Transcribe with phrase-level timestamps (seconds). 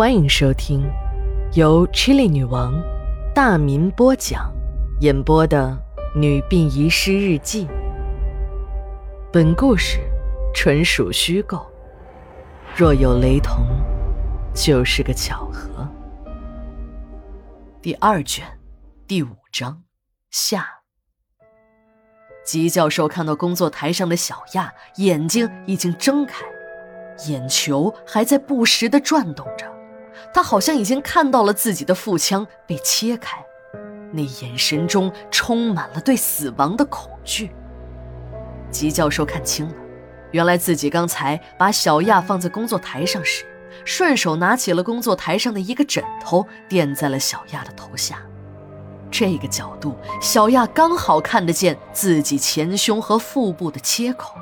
[0.00, 0.90] 欢迎收听
[1.52, 2.72] 由 Chili 女王
[3.34, 4.50] 大民播讲、
[5.02, 5.78] 演播的
[6.18, 7.66] 《女病遗失日记》。
[9.30, 9.98] 本故事
[10.54, 11.70] 纯属虚构，
[12.74, 13.62] 若有雷同，
[14.54, 15.86] 就是个巧合。
[17.82, 18.46] 第二卷
[19.06, 19.82] 第五章
[20.30, 20.66] 下。
[22.42, 26.46] 吉教授看到工作台上的小亚，眼睛已经睁开。
[27.28, 29.70] 眼球还在不时地转动着，
[30.32, 33.44] 他好像已经看到了自己的腹腔被切开，
[34.12, 37.50] 那眼神中充满了对死亡的恐惧。
[38.70, 39.74] 吉教授看清了，
[40.30, 43.44] 原来自己刚才把小亚放在工作台上时，
[43.84, 48.22] 顺手拿起了工作台上的一个枕头垫在了小亚的头下，
[49.10, 54.34] 这个角度，小亚刚好看得见自己前胸和腹部的切口。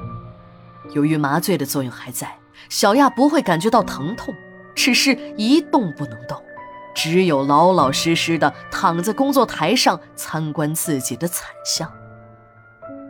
[0.95, 2.35] 由于麻醉的作用还在。
[2.69, 4.35] 小亚不会感觉到疼痛，
[4.79, 6.41] 只是一动不能动，
[6.95, 11.93] 只有老老实实的躺在工作台上参观自己的惨象。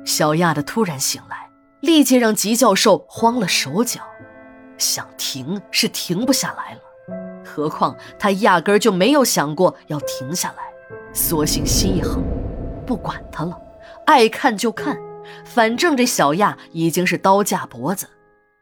[0.03, 4.01] 小亚的突然醒来，立即让吉教授慌了手脚，
[4.79, 6.81] 想停是停不下来了，
[7.45, 10.63] 何况他压根就没有想过要停下来，
[11.13, 12.25] 索性心一横，
[12.87, 13.61] 不管他了，
[14.07, 14.99] 爱看就看，
[15.45, 18.09] 反正这小亚已经是刀架脖子。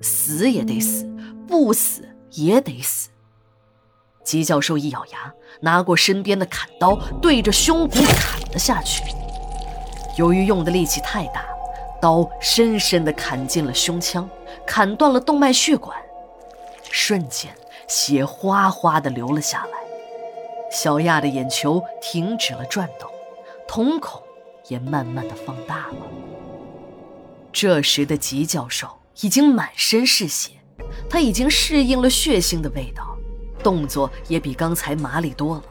[0.00, 1.08] 死也得死，
[1.46, 3.10] 不死也得死。
[4.24, 9.02] 吉教授一咬牙，拿过身边的砍刀，对着胸骨砍了下去。
[10.16, 11.44] 由于用的力气太大，
[12.00, 14.28] 刀深深地砍进了胸腔，
[14.66, 15.96] 砍断了动脉血管，
[16.90, 17.54] 瞬间
[17.86, 19.78] 血哗哗地流了下来。
[20.70, 23.08] 小亚的眼球停止了转动，
[23.68, 24.20] 瞳孔
[24.68, 26.06] 也慢慢地放大了。
[27.52, 28.88] 这时的吉教授。
[29.22, 30.50] 已经满身是血，
[31.08, 33.16] 他已经适应了血腥的味道，
[33.62, 35.62] 动作也比刚才麻利多了。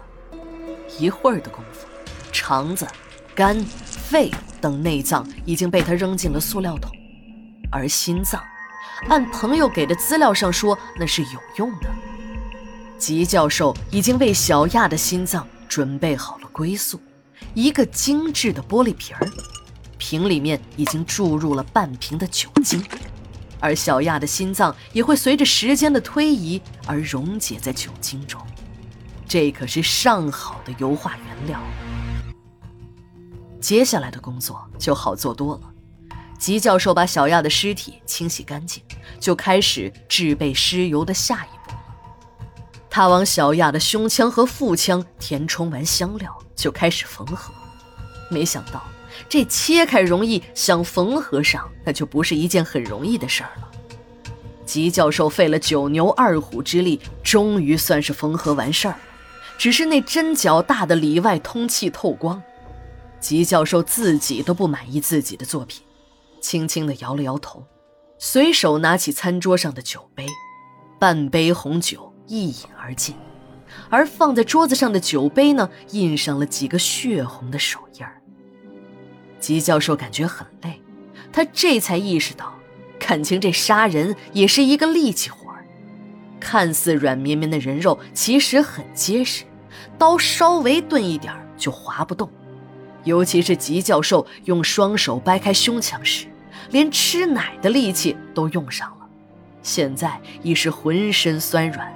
[1.00, 1.86] 一会儿的功夫，
[2.32, 2.88] 肠子、
[3.34, 6.92] 肝、肺等内脏已经被他扔进了塑料桶，
[7.72, 8.42] 而心脏，
[9.10, 11.90] 按朋友给的资料上说，那是有用的。
[12.98, 17.00] 吉教授已经为小亚的心脏准备好了归宿，
[17.54, 19.30] 一个精致的玻璃瓶儿，
[19.98, 22.82] 瓶里面已经注入了半瓶的酒精。
[23.66, 28.40] 而小亚的心脏也会随着时间的推移而溶解在酒精中，
[29.28, 31.60] 这可是上好的油画原料。
[33.60, 35.62] 接下来的工作就好做多了。
[36.38, 38.84] 吉教授把小亚的尸体清洗干净，
[39.20, 41.80] 就开始制备尸油的下一步了。
[42.88, 47.52] 他往小亚的胸腔和腹腔填充完香料，就开始缝合。
[48.30, 48.84] 没想到。
[49.28, 53.72] 这切开容易，想缝合上那就不是一件很容易的事儿了。
[54.66, 59.00] 吉教授费了九牛二虎之力，终于算是缝合完事儿了。
[59.58, 62.42] 只是那针脚大的里外通气透光，
[63.20, 65.84] 吉教授自己都不满意自己的作品，
[66.42, 67.66] 轻轻地摇了摇头，
[68.18, 70.26] 随手拿起餐桌上的酒杯，
[71.00, 73.16] 半杯红酒一饮而尽。
[73.90, 78.22] 而放在桌子上的酒杯呢，印上了几个血红的手印儿。
[79.46, 80.82] 吉教授感觉很累，
[81.32, 82.56] 他这才意识到，
[82.98, 85.54] 感情这杀人也是一个力气活。
[86.40, 89.44] 看似软绵绵的人肉，其实很结实，
[90.00, 92.28] 刀稍微钝一点就划不动。
[93.04, 96.26] 尤其是吉教授用双手掰开胸腔时，
[96.72, 99.08] 连吃奶的力气都用上了，
[99.62, 101.94] 现在已是浑身酸软。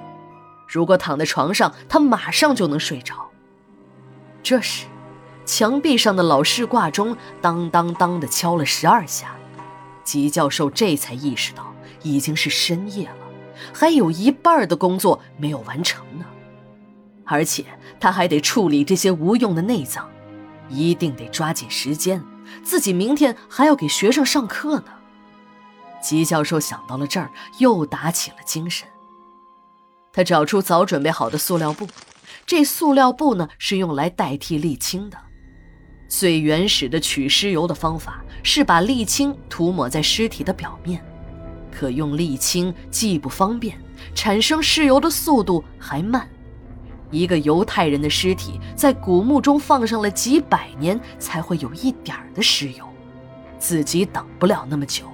[0.68, 3.28] 如果躺在床上，他马上就能睡着。
[4.40, 4.86] 这时。
[5.44, 9.34] 墙壁上的老式挂钟当当当的敲了十二下，
[10.04, 13.26] 吉教授这才意识到已经是深夜了，
[13.72, 16.24] 还有一半的工作没有完成呢，
[17.24, 17.64] 而且
[17.98, 20.08] 他还得处理这些无用的内脏，
[20.68, 22.22] 一定得抓紧时间，
[22.62, 24.92] 自己明天还要给学生上课呢。
[26.00, 28.88] 吉教授想到了这儿，又打起了精神。
[30.12, 31.86] 他找出早准备好的塑料布，
[32.46, 35.18] 这塑料布呢是用来代替沥青的。
[36.10, 41.00] 最原始的取尸油的方法是把沥青涂抹在尸体的表面，
[41.70, 43.78] 可用沥青既不方便，
[44.12, 46.28] 产生尸油的速度还慢。
[47.12, 52.84] 一个犹太人的尸体在古墓中放上了几百年，才会有一点的尸油，
[53.56, 55.04] 自己等不了那么久。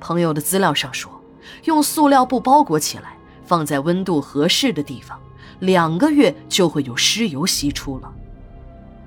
[0.00, 1.22] 朋友的资料上说，
[1.66, 5.20] 用塑料布包裹起来，放在温度合适的地方，
[5.60, 8.12] 两个月就会有尸油析出了。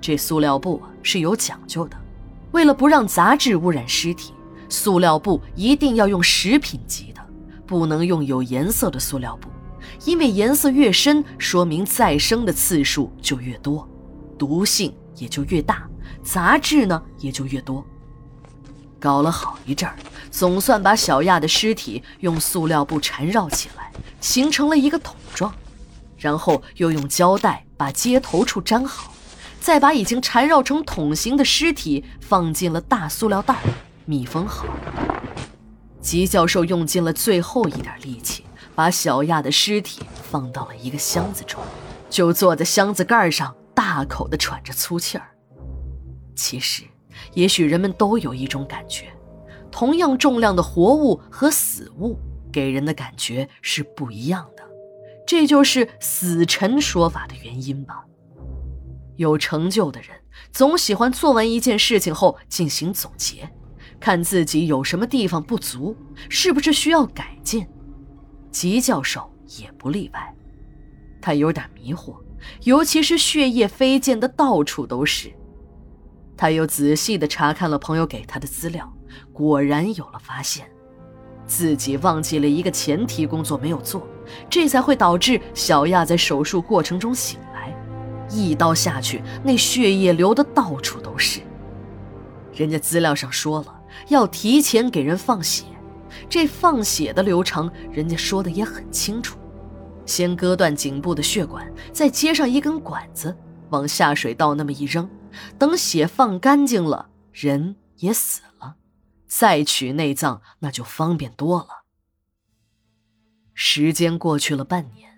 [0.03, 1.95] 这塑料布是有讲究的，
[2.51, 4.33] 为了不让杂质污染尸体，
[4.67, 7.21] 塑料布一定要用食品级的，
[7.65, 9.47] 不能用有颜色的塑料布，
[10.03, 13.87] 因为颜色越深，说明再生的次数就越多，
[14.37, 15.87] 毒性也就越大，
[16.21, 17.81] 杂质呢也就越多。
[18.99, 19.95] 搞了好一阵儿，
[20.29, 23.89] 总算把小亚的尸体用塑料布缠绕起来，
[24.19, 25.55] 形成了一个桶状，
[26.17, 29.12] 然后又用胶带把接头处粘好，
[29.63, 33.55] 再把已经缠绕成桶形的尸体放进了大塑料袋，
[34.03, 34.65] 密封好。
[36.01, 38.43] 吉教授用尽了最后一点力气，
[38.75, 41.63] 把小亚的尸体放到了一个箱子中，
[42.09, 45.29] 就坐在箱子盖上，大口地喘着粗气儿。
[46.35, 46.83] 其实。
[47.33, 49.05] 也许人们都有一种感觉，
[49.71, 52.19] 同样重量的活物和死物
[52.51, 54.63] 给人的感觉是不一样的，
[55.25, 58.03] 这就是死沉说法的原因吧。
[59.15, 60.09] 有成就的人
[60.51, 63.49] 总喜欢做完一件事情后进行总结，
[63.99, 65.95] 看自己有什么地方不足，
[66.29, 67.67] 是不是需要改进。
[68.51, 70.35] 吉教授也不例外，
[71.21, 72.15] 他有点迷惑，
[72.63, 75.31] 尤其是血液飞溅的到处都是。
[76.35, 78.91] 他又仔细地查看了朋友给他的资料，
[79.31, 80.67] 果然有了发现，
[81.45, 84.07] 自己忘记了一个前提工作没有做，
[84.49, 87.52] 这才会导致小亚在手术过程中醒来，
[88.29, 91.41] 一刀下去，那血液流的到处都是。
[92.53, 95.65] 人家资料上说了，要提前给人放血，
[96.29, 99.37] 这放血的流程，人家说的也很清楚，
[100.05, 103.35] 先割断颈部的血管，再接上一根管子，
[103.69, 105.09] 往下水道那么一扔。
[105.57, 108.75] 等血放干净了，人也死了，
[109.25, 111.83] 再取内脏那就方便多了。
[113.55, 115.12] 时间过去了半年，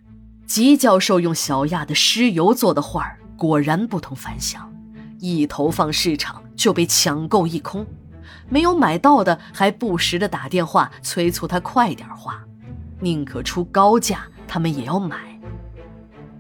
[0.48, 4.72] 吉教授用小亚的尸油做的画果然不同凡响，
[5.20, 7.86] 一投放市场就被抢购一空，
[8.48, 12.44] 没有买到的还不时的打电话催促他快点画，
[13.00, 15.18] 宁可出高价，他们也要买。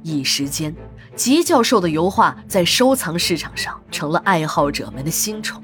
[0.04, 0.74] 一时间。
[1.16, 5.63] 吉教授的油画在收藏市场上成了爱好者们的新宠，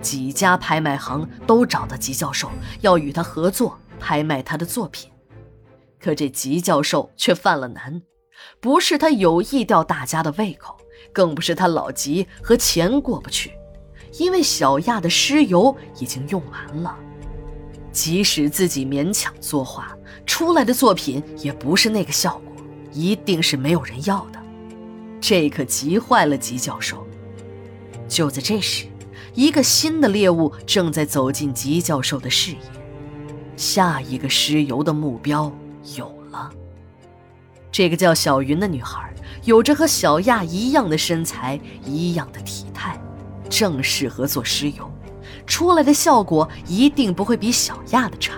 [0.00, 5.11] 几家拍卖行都找到吉教授，要与他合作拍卖他的作品。
[6.02, 8.02] 可这吉教授却犯了难，
[8.60, 10.76] 不是他有意吊大家的胃口，
[11.12, 13.52] 更不是他老吉和钱过不去，
[14.18, 16.98] 因为小亚的尸油已经用完了。
[17.92, 19.96] 即使自己勉强作画
[20.26, 24.40] 出来的作品，也不是那个效果，一定是没有人要的。
[25.20, 27.06] 这可急坏了吉教授。
[28.08, 28.86] 就在这时，
[29.34, 32.58] 一个新的猎物正在走进吉教授的视野。
[33.56, 35.52] 下一个尸油的目标
[35.96, 36.50] 有了。
[37.70, 39.12] 这个叫小云的女孩，
[39.44, 43.00] 有着和小亚一样的身材，一样的体态，
[43.48, 44.90] 正适合做尸油，
[45.46, 48.34] 出来的效果一定不会比小亚的差。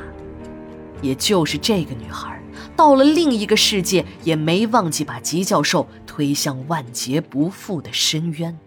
[1.03, 2.41] 也就是这个女孩。
[2.77, 8.59] 到了另一个世界，也没忘记把吉教授推向万劫不复的深渊。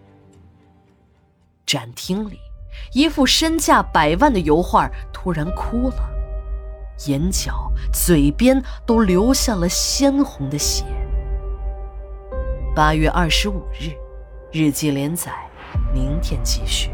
[1.66, 2.38] 展厅里，
[2.94, 6.10] 一幅身价百万的油画突然哭了，
[7.06, 10.84] 眼角、嘴边都流下了鲜红的血。
[12.74, 13.92] 八月二十五日，
[14.52, 15.32] 日记连载，
[15.92, 16.90] 明天继续。